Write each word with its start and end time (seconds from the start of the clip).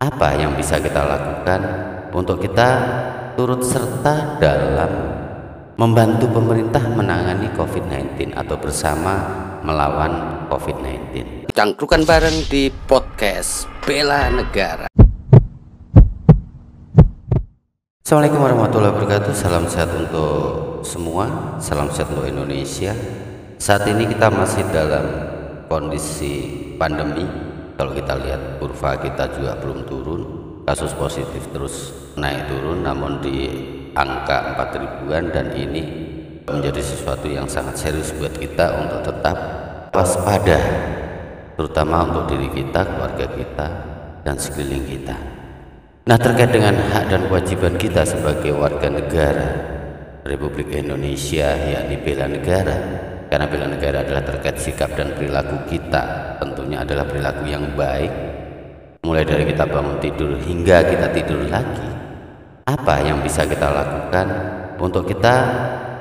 apa 0.00 0.32
yang 0.32 0.56
bisa 0.56 0.80
kita 0.80 1.04
lakukan 1.04 1.60
untuk 2.16 2.40
kita 2.40 2.68
turut 3.36 3.60
serta 3.60 4.40
dalam 4.40 4.88
membantu 5.76 6.24
pemerintah 6.32 6.80
menangani 6.96 7.52
COVID-19 7.52 8.32
atau 8.32 8.56
bersama 8.56 9.12
melawan 9.60 10.48
COVID-19. 10.48 11.52
Cangkrukan 11.52 12.08
bareng 12.08 12.48
di 12.48 12.72
podcast 12.88 13.68
Bela 13.84 14.32
Negara. 14.32 14.88
Assalamualaikum 18.00 18.40
warahmatullahi 18.40 18.96
wabarakatuh. 18.96 19.36
Salam 19.36 19.68
sehat 19.68 19.92
untuk 19.92 20.80
semua. 20.80 21.60
Salam 21.60 21.92
sehat 21.92 22.08
untuk 22.08 22.24
Indonesia. 22.24 22.96
Saat 23.60 23.84
ini 23.84 24.08
kita 24.08 24.32
masih 24.32 24.64
dalam 24.72 25.04
kondisi 25.68 26.48
pandemi. 26.80 27.49
Kalau 27.80 27.96
kita 27.96 28.12
lihat 28.12 28.60
kurva 28.60 28.92
kita 29.00 29.24
juga 29.32 29.56
belum 29.56 29.88
turun. 29.88 30.22
Kasus 30.68 30.92
positif 30.92 31.48
terus 31.48 31.96
naik 32.12 32.52
turun 32.52 32.84
namun 32.84 33.24
di 33.24 33.48
angka 33.96 34.52
4 34.52 34.76
ribuan 34.84 35.32
dan 35.32 35.48
ini 35.56 35.80
menjadi 36.44 36.76
sesuatu 36.76 37.24
yang 37.24 37.48
sangat 37.48 37.80
serius 37.80 38.12
buat 38.20 38.36
kita 38.36 38.84
untuk 38.84 39.00
tetap 39.00 39.36
waspada 39.96 40.60
terutama 41.56 42.04
untuk 42.04 42.36
diri 42.36 42.52
kita, 42.52 42.84
keluarga 42.84 43.26
kita 43.32 43.66
dan 44.28 44.36
sekeliling 44.36 44.84
kita. 44.84 45.16
Nah, 46.04 46.20
terkait 46.20 46.52
dengan 46.52 46.76
hak 46.76 47.08
dan 47.08 47.32
kewajiban 47.32 47.80
kita 47.80 48.04
sebagai 48.04 48.60
warga 48.60 48.92
negara 48.92 49.48
Republik 50.28 50.68
Indonesia 50.76 51.56
yakni 51.56 51.96
bela 52.04 52.28
negara 52.28 52.76
karena 53.30 53.46
bela 53.46 53.70
negara 53.70 54.02
adalah 54.02 54.26
terkait 54.26 54.58
sikap 54.58 54.90
dan 54.98 55.14
perilaku 55.14 55.70
kita 55.70 56.36
tentunya 56.42 56.82
adalah 56.82 57.06
perilaku 57.06 57.46
yang 57.46 57.64
baik 57.78 58.10
mulai 59.06 59.24
dari 59.24 59.46
kita 59.48 59.64
bangun 59.64 59.96
tidur 60.02 60.34
hingga 60.36 60.82
kita 60.84 61.06
tidur 61.14 61.46
lagi 61.46 61.88
apa 62.66 62.94
yang 63.00 63.22
bisa 63.22 63.46
kita 63.46 63.70
lakukan 63.70 64.26
untuk 64.82 65.06
kita 65.06 65.34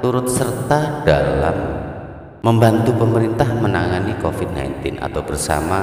turut 0.02 0.26
serta 0.28 1.06
dalam 1.06 1.56
membantu 2.40 2.96
pemerintah 2.96 3.48
menangani 3.52 4.16
COVID-19 4.24 5.00
atau 5.04 5.22
bersama 5.24 5.80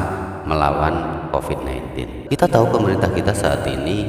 melawan 0.48 1.28
COVID-19. 1.28 2.28
Kita 2.32 2.46
tahu 2.48 2.72
pemerintah 2.72 3.12
kita 3.12 3.36
saat 3.36 3.66
ini 3.68 4.08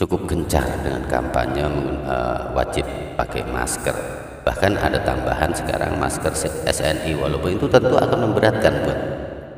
cukup 0.00 0.24
gencar 0.24 0.64
dengan 0.80 1.04
kampanye 1.04 1.64
uh, 2.08 2.52
wajib 2.56 2.84
pakai 3.16 3.44
masker. 3.48 4.25
Bahkan 4.46 4.78
ada 4.78 5.02
tambahan 5.02 5.50
sekarang 5.50 5.98
masker 5.98 6.30
SNI 6.70 7.18
walaupun 7.18 7.58
itu 7.58 7.66
tentu 7.66 7.98
akan 7.98 8.30
memberatkan 8.30 8.78
buat 8.86 9.00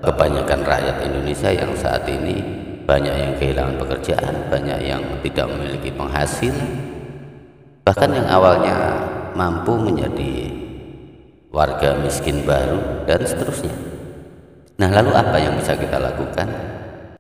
kebanyakan 0.00 0.64
rakyat 0.64 0.97
Indonesia 1.05 1.53
yang 1.53 1.77
saat 1.77 2.08
ini 2.08 2.41
banyak 2.89 3.12
yang 3.12 3.33
kehilangan 3.36 3.77
pekerjaan, 3.84 4.34
banyak 4.48 4.81
yang 4.81 5.05
tidak 5.20 5.44
memiliki 5.53 5.92
penghasilan, 5.92 6.72
bahkan 7.84 8.16
yang 8.16 8.25
awalnya 8.33 8.77
mampu 9.36 9.77
menjadi 9.77 10.56
warga 11.53 12.00
miskin 12.00 12.48
baru 12.48 13.05
dan 13.05 13.20
seterusnya. 13.28 13.77
Nah, 14.81 14.89
lalu 14.89 15.12
apa 15.12 15.36
yang 15.36 15.53
bisa 15.61 15.77
kita 15.77 16.00
lakukan 16.00 16.48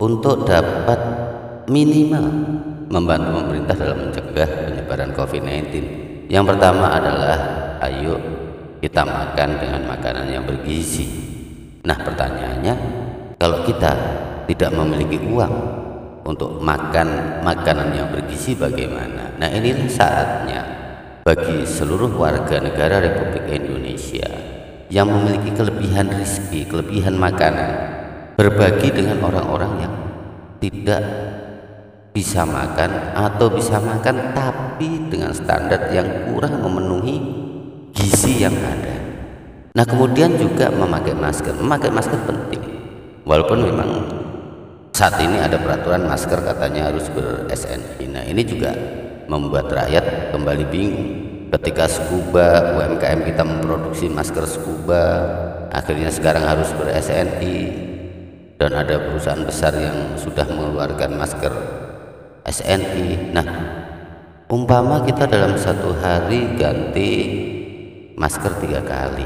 untuk 0.00 0.48
dapat 0.48 0.96
minimal 1.68 2.24
membantu 2.88 3.44
pemerintah 3.44 3.76
dalam 3.76 4.08
mencegah 4.08 4.48
penyebaran 4.64 5.12
COVID-19? 5.12 5.68
Yang 6.32 6.44
pertama 6.54 6.96
adalah 6.96 7.57
ayo 7.82 8.18
kita 8.78 9.02
makan 9.02 9.58
dengan 9.58 9.82
makanan 9.90 10.26
yang 10.30 10.44
bergizi. 10.46 11.06
Nah, 11.82 11.98
pertanyaannya, 11.98 12.74
kalau 13.38 13.66
kita 13.66 13.92
tidak 14.46 14.70
memiliki 14.74 15.18
uang 15.26 15.54
untuk 16.26 16.62
makan 16.62 17.40
makanan 17.42 17.94
yang 17.94 18.08
bergizi 18.12 18.54
bagaimana. 18.54 19.34
Nah, 19.40 19.48
inilah 19.50 19.88
saatnya 19.90 20.60
bagi 21.26 21.66
seluruh 21.66 22.12
warga 22.14 22.62
negara 22.62 23.02
Republik 23.02 23.48
Indonesia 23.50 24.28
yang 24.88 25.08
memiliki 25.08 25.52
kelebihan 25.52 26.08
rizki, 26.08 26.64
kelebihan 26.64 27.16
makanan, 27.16 27.70
berbagi 28.38 28.94
dengan 28.94 29.20
orang-orang 29.24 29.72
yang 29.84 29.94
tidak 30.58 31.02
bisa 32.14 32.42
makan 32.42 33.14
atau 33.14 33.46
bisa 33.52 33.78
makan 33.78 34.34
tapi 34.34 35.06
dengan 35.06 35.30
standar 35.30 35.92
yang 35.94 36.32
kurang 36.32 36.58
memenuhi 36.58 37.47
gizi 37.98 38.46
yang 38.46 38.54
ada. 38.54 38.94
Nah, 39.74 39.84
kemudian 39.84 40.38
juga 40.38 40.70
memakai 40.70 41.18
masker. 41.18 41.58
Memakai 41.58 41.90
masker 41.90 42.18
penting. 42.22 42.62
Walaupun 43.26 43.58
memang 43.66 43.90
saat 44.94 45.18
ini 45.18 45.42
ada 45.42 45.58
peraturan 45.58 46.06
masker 46.06 46.38
katanya 46.42 46.94
harus 46.94 47.10
ber-SNI. 47.10 48.06
Nah, 48.10 48.24
ini 48.26 48.42
juga 48.46 48.70
membuat 49.26 49.70
rakyat 49.70 50.30
kembali 50.30 50.64
bingung. 50.70 51.10
Ketika 51.48 51.88
scuba 51.88 52.76
UMKM 52.76 53.24
kita 53.24 53.42
memproduksi 53.42 54.06
masker 54.06 54.44
scuba, 54.46 55.02
akhirnya 55.72 56.12
sekarang 56.12 56.44
harus 56.44 56.70
ber-SNI 56.76 57.56
dan 58.58 58.74
ada 58.74 58.98
perusahaan 59.00 59.46
besar 59.46 59.72
yang 59.78 60.18
sudah 60.18 60.44
mengeluarkan 60.44 61.14
masker 61.14 61.54
SNI. 62.44 63.32
Nah, 63.32 63.46
umpama 64.50 65.06
kita 65.06 65.30
dalam 65.30 65.54
satu 65.54 65.94
hari 66.02 66.58
ganti 66.58 67.12
masker 68.18 68.52
tiga 68.58 68.82
kali. 68.82 69.24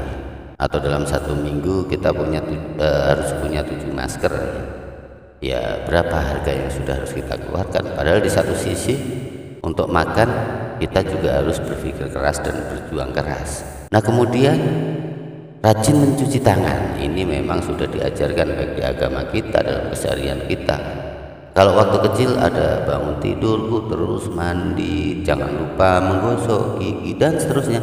Atau 0.53 0.79
dalam 0.79 1.03
satu 1.03 1.33
minggu 1.33 1.89
kita 1.89 2.13
punya 2.13 2.39
uh, 2.77 3.01
harus 3.11 3.33
punya 3.41 3.65
tujuh 3.65 3.91
masker. 3.91 4.31
Ya 5.43 5.83
berapa 5.83 6.13
harga 6.13 6.51
yang 6.55 6.71
sudah 6.71 7.03
harus 7.03 7.11
kita 7.11 7.35
keluarkan? 7.35 7.97
Padahal 7.99 8.23
di 8.23 8.31
satu 8.31 8.55
sisi 8.55 8.95
untuk 9.59 9.91
makan 9.91 10.29
kita 10.79 11.03
juga 11.03 11.43
harus 11.43 11.59
berpikir 11.59 12.07
keras 12.07 12.39
dan 12.39 12.55
berjuang 12.71 13.11
keras. 13.11 13.65
Nah 13.91 13.99
kemudian 13.99 14.55
rajin 15.59 15.99
mencuci 15.99 16.39
tangan. 16.39 16.95
Ini 17.01 17.27
memang 17.27 17.59
sudah 17.59 17.89
diajarkan 17.91 18.55
bagi 18.55 18.81
agama 18.87 19.27
kita 19.27 19.59
dalam 19.59 19.91
keseharian 19.91 20.47
kita. 20.47 20.77
Kalau 21.53 21.77
waktu 21.77 21.97
kecil 22.09 22.39
ada 22.39 22.81
bangun 22.87 23.21
tidurku 23.21 23.85
terus 23.85 24.25
mandi 24.31 25.21
jangan 25.21 25.53
lupa 25.53 26.01
menggosok 26.01 26.81
gigi 26.81 27.13
dan 27.13 27.37
seterusnya 27.37 27.77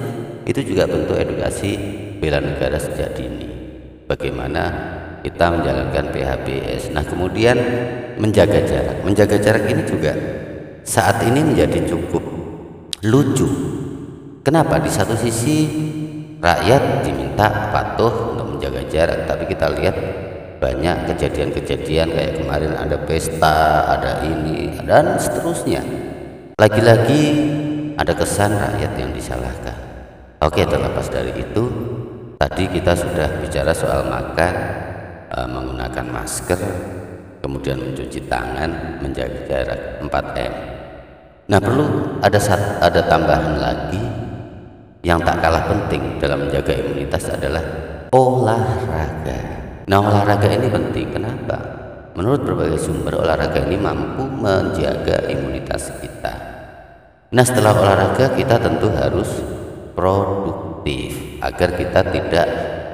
itu 0.49 0.61
juga 0.65 0.89
bentuk 0.89 1.17
edukasi 1.17 1.77
bela 2.21 2.41
negara 2.41 2.77
sejak 2.77 3.17
dini 3.17 3.49
bagaimana 4.11 4.63
kita 5.21 5.53
menjalankan 5.53 6.05
PHBS. 6.11 6.97
Nah, 6.97 7.05
kemudian 7.05 7.57
menjaga 8.17 8.61
jarak. 8.65 9.05
Menjaga 9.05 9.37
jarak 9.37 9.65
ini 9.69 9.83
juga 9.85 10.13
saat 10.83 11.23
ini 11.29 11.45
menjadi 11.45 11.87
cukup 11.87 12.25
lucu. 13.05 13.49
Kenapa? 14.41 14.81
Di 14.81 14.89
satu 14.89 15.13
sisi 15.15 15.69
rakyat 16.41 17.05
diminta 17.05 17.69
patuh 17.69 18.35
untuk 18.35 18.57
menjaga 18.57 18.83
jarak, 18.89 19.29
tapi 19.29 19.45
kita 19.45 19.69
lihat 19.77 19.97
banyak 20.61 21.09
kejadian-kejadian 21.13 22.09
kayak 22.13 22.35
kemarin 22.41 22.73
ada 22.77 22.97
pesta, 23.01 23.89
ada 23.97 24.25
ini 24.25 24.77
dan 24.85 25.17
seterusnya. 25.17 25.85
Lagi-lagi 26.61 27.23
ada 27.97 28.13
kesan 28.13 28.53
rakyat 28.53 28.93
yang 29.01 29.13
disalahkan. 29.17 29.90
Oke, 30.41 30.65
terlepas 30.65 31.05
dari 31.13 31.37
itu, 31.37 31.69
tadi 32.41 32.65
kita 32.65 32.97
sudah 32.97 33.45
bicara 33.45 33.77
soal 33.77 34.09
makan, 34.09 34.55
uh, 35.29 35.45
menggunakan 35.45 36.07
masker, 36.09 36.57
kemudian 37.45 37.77
mencuci 37.77 38.25
tangan, 38.25 39.05
menjaga 39.05 39.37
jarak 39.45 40.01
4M. 40.01 40.53
Nah, 41.45 41.61
perlu 41.61 41.85
ada 42.25 42.41
ada 42.81 43.01
tambahan 43.05 43.61
lagi 43.61 44.01
yang 45.05 45.21
tak 45.21 45.45
kalah 45.45 45.61
penting 45.69 46.17
dalam 46.17 46.49
menjaga 46.49 46.73
imunitas 46.73 47.29
adalah 47.29 47.65
olahraga. 48.09 49.41
Nah, 49.93 49.99
olahraga 50.01 50.49
ini 50.57 50.73
penting. 50.73 51.21
Kenapa? 51.21 51.57
Menurut 52.17 52.49
berbagai 52.49 52.81
sumber, 52.81 53.21
olahraga 53.21 53.61
ini 53.69 53.77
mampu 53.77 54.25
menjaga 54.25 55.21
imunitas 55.29 55.93
kita. 56.01 56.33
Nah, 57.29 57.45
setelah 57.45 57.77
olahraga 57.77 58.33
kita 58.33 58.57
tentu 58.57 58.89
harus 58.97 59.60
produktif 60.01 61.13
agar 61.45 61.77
kita 61.77 62.01
tidak 62.09 62.47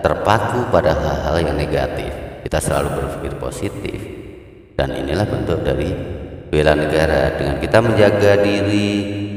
terpaku 0.02 0.66
pada 0.74 0.90
hal-hal 0.90 1.38
yang 1.38 1.54
negatif. 1.54 2.10
Kita 2.42 2.58
selalu 2.58 2.88
berpikir 2.98 3.32
positif. 3.38 3.98
Dan 4.74 4.92
inilah 4.92 5.24
bentuk 5.24 5.62
dari 5.62 5.94
bela 6.50 6.74
negara. 6.74 7.38
Dengan 7.38 7.62
kita 7.62 7.78
menjaga 7.78 8.42
diri 8.42 8.90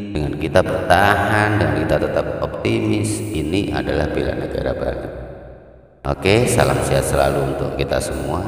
dengan 0.10 0.34
kita 0.42 0.66
bertahan 0.66 1.62
dan 1.62 1.70
kita 1.86 1.96
tetap 2.02 2.26
optimis 2.42 3.22
ini 3.30 3.70
adalah 3.70 4.10
bela 4.10 4.34
negara 4.34 4.74
banget. 4.74 5.12
Oke 6.10 6.50
salam 6.50 6.82
sehat 6.82 7.06
selalu 7.06 7.54
untuk 7.54 7.70
kita 7.78 8.02
semua. 8.02 8.42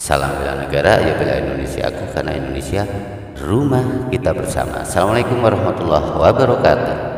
Salam 0.00 0.40
bela 0.40 0.64
negara 0.64 0.98
ya 1.04 1.14
bela 1.20 1.36
Indonesia 1.36 1.92
aku 1.92 2.08
karena 2.16 2.32
Indonesia 2.40 2.82
rumah 3.44 4.08
kita 4.08 4.32
bersama. 4.32 4.82
Assalamualaikum 4.82 5.44
warahmatullahi 5.44 6.08
wabarakatuh 6.16 7.13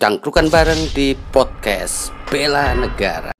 cangkrukan 0.00 0.48
bareng 0.48 0.96
di 0.96 1.12
podcast 1.12 2.08
bela 2.24 2.72
negara 2.72 3.36